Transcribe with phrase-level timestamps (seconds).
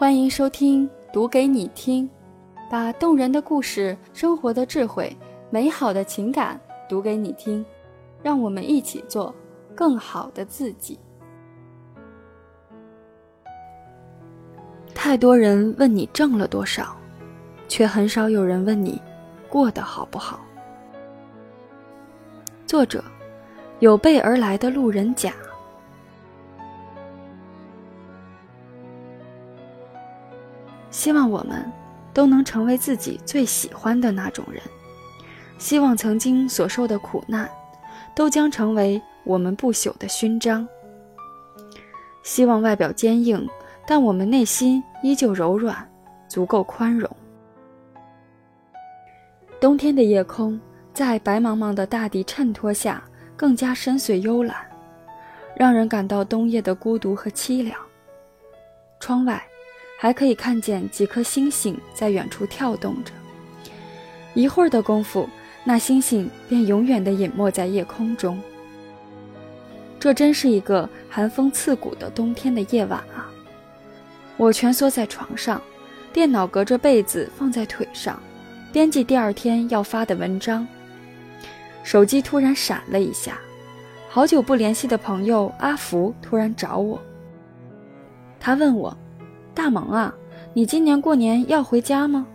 [0.00, 2.08] 欢迎收听《读给你听》，
[2.70, 5.14] 把动人的故事、生活的智慧、
[5.50, 6.58] 美好的情感
[6.88, 7.62] 读给你听，
[8.22, 9.34] 让我们一起做
[9.74, 10.98] 更好的自己。
[14.94, 16.96] 太多人问你挣了多少，
[17.68, 18.98] 却很少有人问你
[19.50, 20.40] 过得好不好。
[22.66, 23.04] 作者：
[23.80, 25.34] 有备而来的路人甲。
[31.00, 31.64] 希望我们
[32.12, 34.62] 都能成为自己最喜欢的那种人。
[35.56, 37.48] 希望曾经所受的苦难，
[38.14, 40.68] 都将成为我们不朽的勋章。
[42.22, 43.48] 希望外表坚硬，
[43.86, 45.74] 但我们内心依旧柔软，
[46.28, 47.10] 足够宽容。
[49.58, 50.60] 冬天的夜空
[50.92, 53.02] 在白茫茫的大地衬托下，
[53.38, 54.54] 更加深邃幽蓝，
[55.56, 57.80] 让人感到冬夜的孤独和凄凉。
[59.00, 59.42] 窗外。
[60.02, 63.12] 还可以看见几颗星星在远处跳动着，
[64.32, 65.28] 一会儿的功夫，
[65.62, 68.40] 那星星便永远地隐没在夜空中。
[69.98, 73.28] 这真是一个寒风刺骨的冬天的夜晚啊！
[74.38, 75.60] 我蜷缩在床上，
[76.14, 78.18] 电脑隔着被子放在腿上，
[78.72, 80.66] 编辑第二天要发的文章。
[81.84, 83.38] 手机突然闪了一下，
[84.08, 86.98] 好久不联系的朋友阿福突然找我，
[88.40, 88.96] 他问我。
[89.60, 90.14] 大萌啊，
[90.54, 92.26] 你今年过年要回家吗？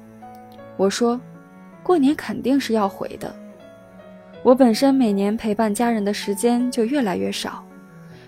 [0.77, 1.19] 我说，
[1.81, 3.35] 过年肯定是要回的。
[4.43, 7.65] 我本身每年陪伴家人的时间就越来越少，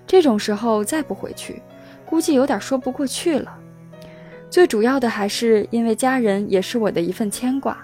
[0.08, 1.62] 这种时候再不回去，
[2.08, 3.56] 估计有点说不过去了。
[4.50, 7.78] 最主要的还是因为家人也是我的一份牵挂。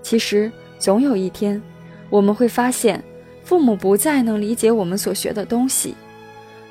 [0.00, 1.60] 其实总有一天，
[2.08, 3.04] 我们会发现，
[3.42, 5.94] 父母不再能理解我们所学的东西，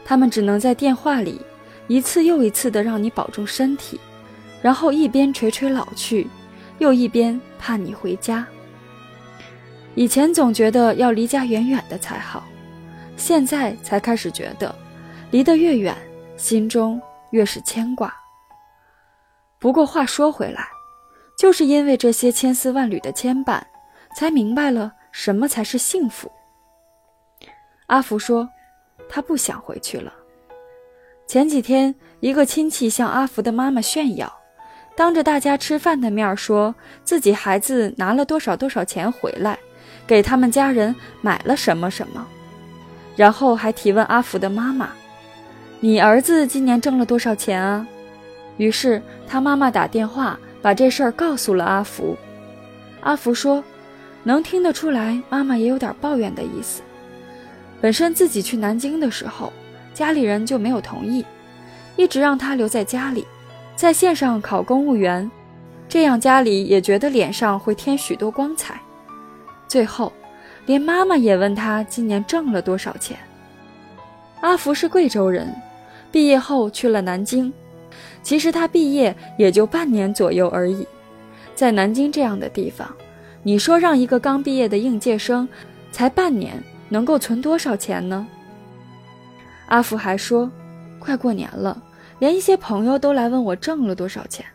[0.04, 1.40] 他们只能在电话里。
[1.88, 4.00] 一次又一次的让你保重身体，
[4.62, 6.28] 然后一边垂垂老去，
[6.80, 8.46] 又一边盼你回家。
[9.96, 12.44] 以前总觉得要离家远远的才好，
[13.16, 14.74] 现在才开始觉得，
[15.30, 15.96] 离得越远，
[16.38, 17.00] 心中
[17.32, 18.14] 越是牵挂。
[19.60, 20.68] 不过话说回来，
[21.38, 23.62] 就是因为这些千丝万缕的牵绊，
[24.16, 26.32] 才明白了什么才是幸福。
[27.88, 28.50] 阿福说，
[29.10, 30.12] 他不想回去了。
[31.26, 34.32] 前几天，一个亲戚向阿福的妈妈炫耀，
[34.96, 39.58] 当着大家吃饭的面说自己孩子拿了多少多少钱回来，
[40.06, 42.28] 给他们家人买了什么什么，
[43.16, 44.90] 然后还提问阿福的妈妈
[45.80, 47.88] ：“你儿子今年挣了多少钱啊？”
[48.58, 52.16] 于是他妈妈打电话把这事儿告诉了阿福。
[53.02, 53.64] 阿福说
[54.24, 56.84] ：“能听得出来，妈妈也有点抱怨的意思。
[57.82, 59.52] 本身自己去南京的时候。”
[59.94, 61.24] 家里人就没有同意，
[61.96, 63.26] 一直让他留在家里，
[63.76, 65.30] 在线上考公务员，
[65.88, 68.80] 这样家里也觉得脸上会添许多光彩。
[69.68, 70.12] 最后，
[70.66, 73.18] 连妈妈也问他今年挣了多少钱。
[74.42, 75.54] 阿福是贵州人，
[76.12, 77.52] 毕业后去了南京。
[78.24, 80.88] 其实他毕业也就半年左右而已，
[81.54, 82.90] 在南京这样的地方，
[83.44, 85.48] 你说让一个刚毕业的应届生，
[85.92, 88.26] 才半年能够存多少钱呢？
[89.74, 90.52] 阿福还说
[91.02, 91.82] ：“快过年了，
[92.20, 94.46] 连一些朋友都来问我挣了多少钱，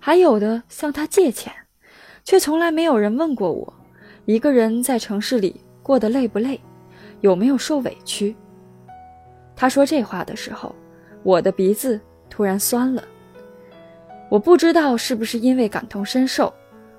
[0.00, 1.52] 还有的向他借钱，
[2.24, 3.72] 却从来没有人问过我，
[4.24, 6.60] 一个人在城市里过得累不累，
[7.20, 8.34] 有没有受委屈。”
[9.54, 10.74] 他说这话的时候，
[11.22, 13.04] 我的鼻子突然酸了。
[14.28, 16.52] 我不知道是不是因为感同身受，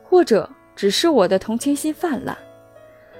[0.06, 2.38] 或者只是我的同情心泛滥。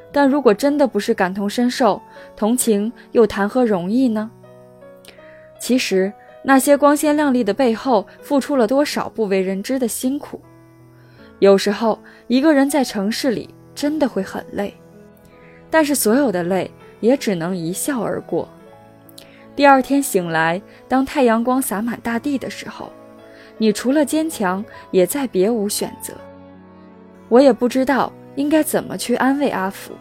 [0.10, 2.02] 但如果真的不是感同身受，
[2.34, 4.32] 同情又谈何容易呢？
[5.60, 6.12] 其实
[6.44, 10.42] 那些光鲜亮丽的背后，付出了多少不为人知的辛苦。
[11.40, 14.74] 有时候一个人在城市里真的会很累，
[15.70, 18.48] 但是所有的累也只能一笑而过。
[19.56, 22.92] 第二天醒来，当太阳光洒满大地的时候，
[23.58, 26.14] 你除了坚强，也再别无选择。
[27.28, 29.94] 我也不知道应该怎么去安慰阿福，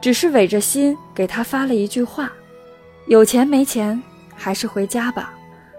[0.00, 2.32] 只是违着心给他发了一句话：
[3.06, 4.00] 有钱没钱。
[4.42, 5.34] 还是回家吧，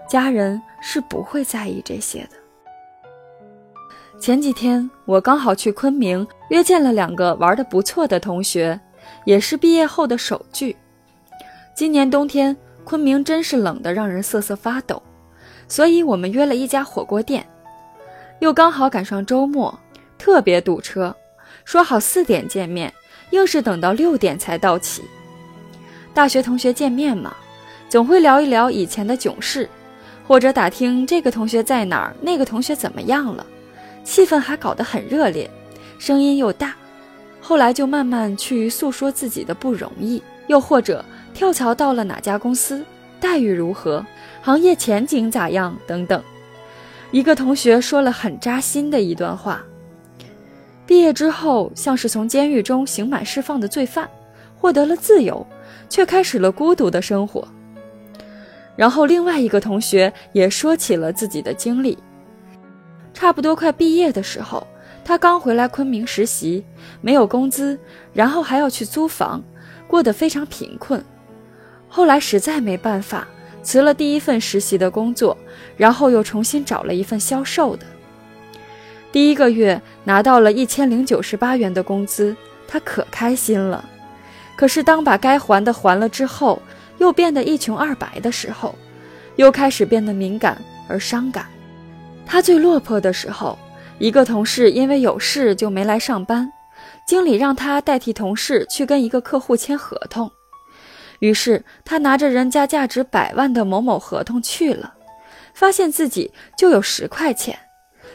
[0.08, 2.36] 家人是不会在意这些的。
[4.20, 8.78] 前几天我刚好去昆明约见了两个玩的不错的同学，
[9.24, 10.76] 也是毕业后的首聚。
[11.74, 15.02] 今年冬天昆明真是冷得让人瑟瑟发抖，
[15.66, 17.44] 所以我们约了一家火锅店，
[18.38, 19.76] 又刚好赶上周末，
[20.16, 21.12] 特别堵车，
[21.64, 22.94] 说好四点见面，
[23.30, 25.02] 硬是等到六点才到齐。
[26.14, 27.34] 大学同学见面嘛。
[27.92, 29.68] 总会聊一聊以前的囧事，
[30.26, 33.44] 或者打听这个同学在哪儿，那个同学怎么样了，
[34.02, 35.50] 气氛还搞得很热烈，
[35.98, 36.74] 声音又大。
[37.38, 41.04] 后来就慢慢去诉说自己的不容易，又或者
[41.34, 42.82] 跳槽到了哪家公司，
[43.20, 44.02] 待遇如何，
[44.40, 46.24] 行业前景咋样等等。
[47.10, 49.62] 一个同学说了很扎心的一段话：
[50.86, 54.08] 毕业之后像是从监狱中刑满释放的罪犯，
[54.58, 55.46] 获得了自由，
[55.90, 57.46] 却开始了孤独的生活。
[58.82, 61.96] 然后另外一个同学也说起了自己的经历，
[63.14, 64.66] 差不多快毕业的时候，
[65.04, 66.64] 他刚回来昆明实习，
[67.00, 67.78] 没有工资，
[68.12, 69.40] 然后还要去租房，
[69.86, 71.00] 过得非常贫困。
[71.88, 73.24] 后来实在没办法。
[73.62, 75.38] 辞了第一份实习的工作，
[75.76, 77.86] 然后又重新找了一份销售的。
[79.12, 82.36] 第一个月拿到了一千零九十八元的工资，
[82.66, 83.88] 他可开心了。
[84.56, 86.60] 可是当把该还的还了之后，
[87.02, 88.76] 又变得一穷二白的时候，
[89.34, 90.56] 又开始变得敏感
[90.88, 91.46] 而伤感。
[92.24, 93.58] 他最落魄的时候，
[93.98, 96.48] 一个同事因为有事就没来上班，
[97.04, 100.30] 经理让他代替同事去跟一个客户签合同。
[101.18, 104.94] 于是他拿着人家价值百万的某某合同去了，
[105.54, 107.58] 发现自己就有十块钱，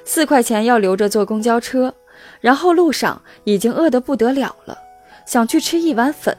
[0.05, 1.93] 四块钱要留着坐公交车，
[2.39, 4.77] 然后路上已经饿得不得了了，
[5.25, 6.37] 想去吃一碗粉，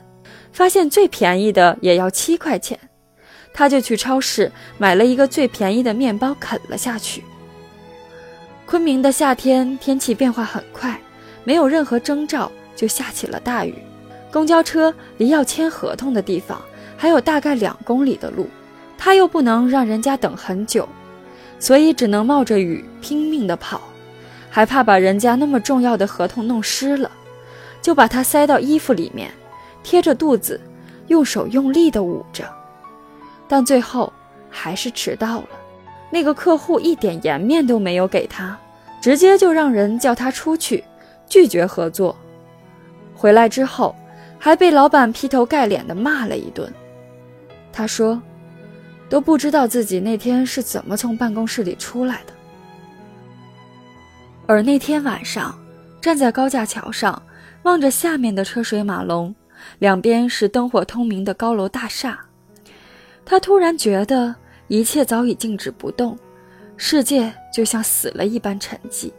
[0.53, 2.79] 发现最便宜的也要七块钱，
[3.53, 7.23] 他就去超市买了一个最便宜的面包啃了下去。
[8.67, 11.01] 昆明的夏天天气变化很快，
[11.45, 13.75] 没有任何征兆就下起了大雨。
[14.31, 16.61] 公交车离要签合同的地方
[16.97, 18.47] 还有大概两公里的路，
[18.99, 20.87] 他又不能让人家等很久，
[21.59, 23.81] 所以只能冒着雨拼命地跑，
[24.51, 27.11] 还怕把人家那么重要的合同弄湿了，
[27.81, 29.31] 就把它塞到衣服里面，
[29.89, 30.61] 贴着肚子，
[31.07, 32.45] 用手用力地捂着，
[33.49, 34.13] 但最后
[34.51, 35.49] 还是迟到了。
[36.11, 38.55] 那个客户一点颜面都没有给他，
[39.01, 40.85] 直接就让人叫他出去，
[41.27, 42.15] 拒绝合作。
[43.15, 43.95] 回来之后。
[44.41, 46.73] 还被老板劈头盖脸的骂了一顿。
[47.73, 48.23] 他说
[49.11, 52.33] ：“都不知道自己那天是怎么从办公室里出来的。”
[54.47, 55.59] 而那天晚上，
[56.01, 57.21] 站在高架桥上，
[57.65, 59.35] 望着下面的车水马龙，
[59.79, 62.19] 两边是灯火通明的高楼大厦，
[63.25, 64.35] 他突然觉得
[64.69, 66.19] 一切早已静止不动，
[66.77, 69.13] 世界就像死了一般沉寂。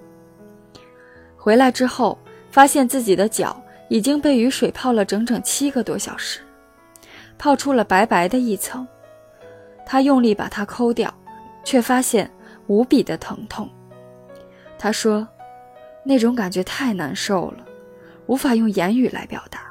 [1.35, 2.17] 回来之后，
[2.51, 3.61] 发现自己的脚。
[3.91, 6.41] 已经被雨水泡了整整七个多小时，
[7.39, 8.87] 泡出了白白的一层。
[9.83, 11.11] 他用力把它抠掉，
[11.63, 12.29] 却发现
[12.67, 13.67] 无比的疼痛。
[14.77, 15.27] 他说
[16.05, 17.65] ：“那种感觉太难受了，
[18.27, 19.61] 无法用言语来表达。”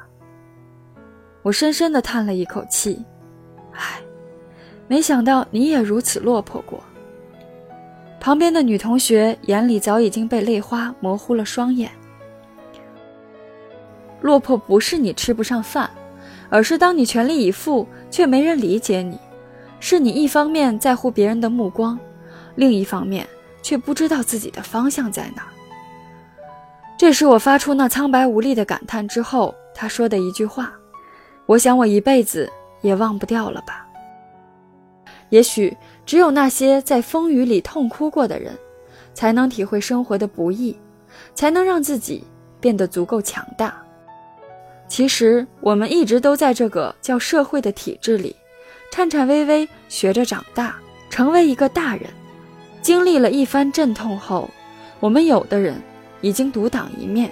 [1.41, 3.03] 我深深地叹了一口气
[3.73, 4.01] ：“唉，
[4.87, 6.83] 没想到你也如此落魄过。”
[8.19, 11.89] 旁边的女同学眼里早已经被泪花模糊了双眼。
[14.21, 15.89] 落魄不是你吃不上饭，
[16.49, 19.15] 而是当你全力以赴却没人理解你；
[19.79, 21.97] 是你一方面在乎别人的目光，
[22.55, 23.25] 另一方面
[23.61, 25.47] 却不知道自己的方向在哪。
[26.97, 30.73] 这是我发出那苍白无力的感叹之后，他说的一句话。
[31.49, 32.47] 我想我一辈子
[32.81, 33.83] 也忘不掉了吧。
[35.29, 35.75] 也许
[36.05, 38.55] 只有那些在风雨里痛哭过的人，
[39.15, 40.77] 才能体会生活的不易，
[41.33, 42.23] 才能让自己
[42.59, 43.75] 变得足够强大。
[44.87, 48.35] 其实我们一直都在这个叫社会的体制里，
[48.91, 50.75] 颤颤巍巍学着长大，
[51.09, 52.07] 成为一个大人。
[52.79, 54.47] 经历了一番阵痛后，
[54.99, 55.81] 我们有的人
[56.21, 57.31] 已经独当一面，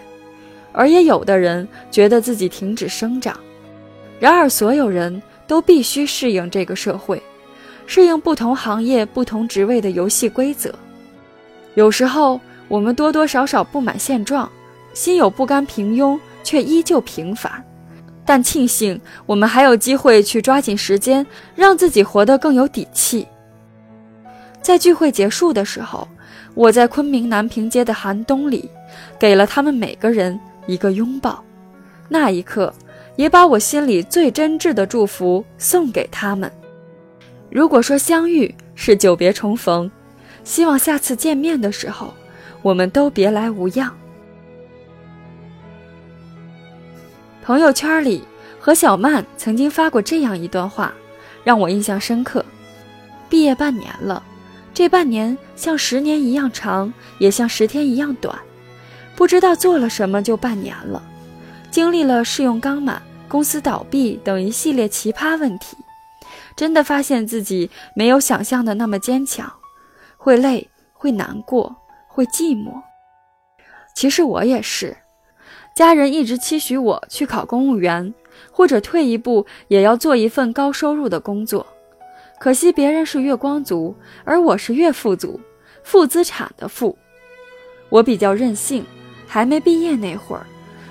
[0.73, 3.39] 而也有的人觉得自己停止生长。
[4.19, 7.21] 然而，所有人都必须适应这个社会，
[7.85, 10.73] 适应不同行业、不同职位的游戏规则。
[11.75, 14.49] 有时候，我们多多少少不满现状，
[14.93, 16.19] 心有不甘平庸。
[16.43, 17.61] 却依旧平凡，
[18.23, 23.27] 但庆幸我们还有机会去抓紧时间，让自己活得更有底气。
[24.61, 26.07] 在聚会结束的时候，
[26.53, 28.71] 我在昆明南平街的寒冬里，
[29.19, 31.43] 给了他们每个人一个拥抱，
[32.07, 32.73] 那一刻，
[33.17, 36.49] 也把我心里最真挚的祝福送给他们。
[37.49, 39.91] 如果说相遇是久别重逢，
[40.43, 42.13] 希望下次见面的时候，
[42.61, 43.93] 我们都别来无恙。
[47.41, 48.23] 朋友圈里，
[48.59, 50.93] 何小曼曾经发过这样一段话，
[51.43, 52.45] 让我印象深刻。
[53.29, 54.21] 毕业半年了，
[54.73, 58.37] 这半年像十年一样长，也像十天一样短。
[59.15, 61.01] 不知道做了什么就半年了，
[61.71, 65.77] 经历了试用刚满、公司倒闭等一系列奇葩问题，
[66.55, 69.51] 真的发现自己没有想象的那么坚强，
[70.17, 71.75] 会累，会难过，
[72.07, 72.81] 会寂寞。
[73.95, 74.95] 其实我也是，
[75.75, 78.13] 家人一直期许我去考公务员，
[78.51, 81.65] 或者退一步也要做一份高收入的工作。
[82.39, 85.39] 可惜别人是月光族，而我是月富族，
[85.83, 86.97] 负资产的负。
[87.89, 88.85] 我比较任性，
[89.25, 90.45] 还没毕业那会儿，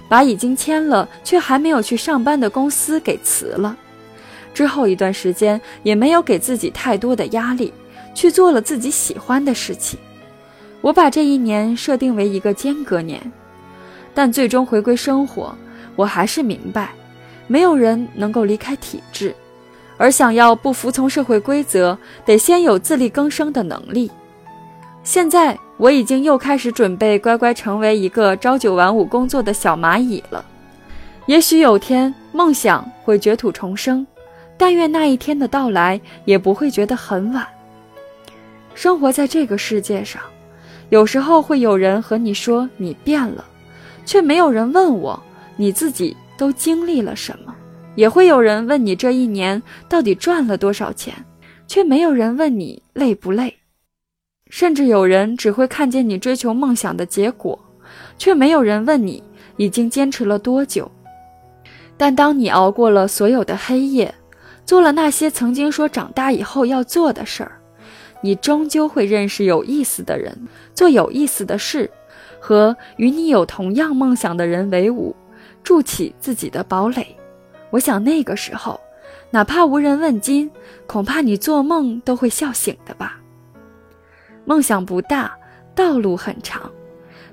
[0.09, 3.77] 把已经签了却还没有去上班的公司给辞了。
[4.55, 7.73] 之后一段时间也没有给自己太多的压力，
[8.15, 9.99] 去做了自己喜欢的事情。
[10.81, 13.21] 我把这一年设定为一个间隔年，
[14.15, 15.55] 但最终回归生活，
[15.95, 16.91] 我还是明白，
[17.47, 19.35] 没有人能够离开体制，
[19.99, 24.11] 而想要不服从社会规则，得先有自力更生的能力。
[25.03, 30.45] 现在我已经又开始准备乖乖成为一个朝九晚五工作的小蚂蚁了。
[31.27, 34.07] 也许有天梦想会卷土重生。
[34.59, 37.47] 但愿那一天的到来也不会觉得很晚。
[38.75, 40.23] 生活在这个世界上，
[40.89, 43.45] 有时候会有人和你说你变了，
[44.07, 45.23] 却没有人问我
[45.57, 47.53] 你自己都经历了什么；
[47.97, 51.15] 也会有人问你这一年到底赚了多少钱，
[51.67, 53.55] 却没有人问你累不累。
[54.49, 57.59] 甚至有人只会看见你追求梦想的结果，
[58.17, 59.23] 却没有人问你
[59.57, 60.91] 已经坚持了多久。
[61.97, 64.15] 但当你熬过了所有的黑夜，
[64.65, 67.59] 做了那些曾经说长大以后要做的事儿，
[68.21, 70.37] 你终究会认识有意思的人，
[70.75, 71.91] 做有意思的事，
[72.39, 75.15] 和与你有同样梦想的人为伍，
[75.63, 77.07] 筑起自己的堡垒。
[77.71, 78.79] 我想那个时候，
[79.31, 80.51] 哪怕无人问津，
[80.87, 83.21] 恐怕你做梦都会笑醒的吧。
[84.47, 85.37] 梦想不大，
[85.75, 86.71] 道路很长，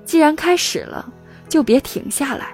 [0.04, 1.08] 既然开始了，
[1.48, 2.48] 就别停下来。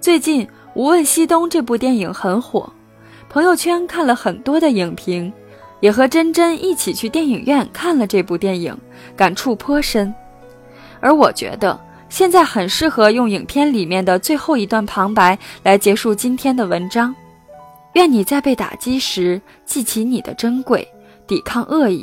[0.00, 2.70] 最近《无问西东》这部电影很火。
[3.28, 5.32] 朋友圈看了很多的影评，
[5.80, 8.76] 也和珍珍一起去电影院看了这部电影，
[9.16, 10.12] 感触颇深。
[10.98, 11.78] 而我觉得
[12.08, 17.14] 现在很适合用影片里面的最后一段旁白来结束今天的文章：
[17.92, 20.86] 愿你在被打击时记起你的珍贵，
[21.26, 22.02] 抵抗恶意；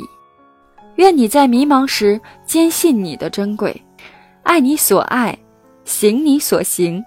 [0.95, 3.81] 愿你在迷茫时坚信你的珍贵，
[4.43, 5.37] 爱你所爱，
[5.83, 7.03] 行你所行，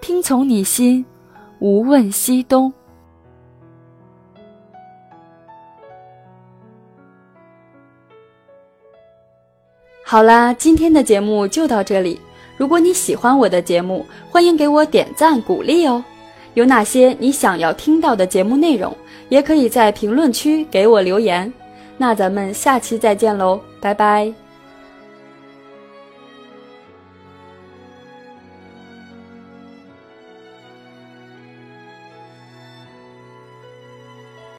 [0.00, 1.04] 听从你心，
[1.58, 2.72] 无问西东。
[10.02, 12.18] 好啦，今天的节目就到这里。
[12.56, 16.02] 如果你喜欢我的节目，欢迎给我点赞鼓励哦。
[16.54, 18.96] 有哪些你想要听到的节目内容，
[19.28, 21.52] 也可以在评论区给我留言。
[21.98, 24.47] 那咱们下期再见喽，拜拜。